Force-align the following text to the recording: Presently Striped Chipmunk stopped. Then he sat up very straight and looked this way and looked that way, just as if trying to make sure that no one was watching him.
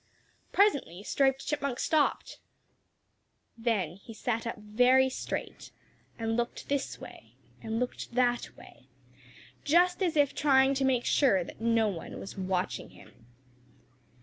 Presently 0.51 1.03
Striped 1.03 1.45
Chipmunk 1.45 1.79
stopped. 1.79 2.39
Then 3.55 3.97
he 3.97 4.15
sat 4.15 4.47
up 4.47 4.57
very 4.57 5.09
straight 5.09 5.69
and 6.17 6.35
looked 6.35 6.69
this 6.69 6.99
way 6.99 7.35
and 7.61 7.79
looked 7.79 8.15
that 8.15 8.57
way, 8.57 8.87
just 9.63 10.01
as 10.01 10.17
if 10.17 10.33
trying 10.33 10.73
to 10.73 10.85
make 10.85 11.05
sure 11.05 11.43
that 11.43 11.61
no 11.61 11.87
one 11.87 12.19
was 12.19 12.35
watching 12.35 12.89
him. 12.89 13.27